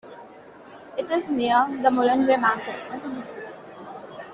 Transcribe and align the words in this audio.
It 0.97 1.11
is 1.11 1.29
near 1.29 1.67
the 1.83 1.89
Mulanje 1.91 2.41
Massif. 2.41 3.03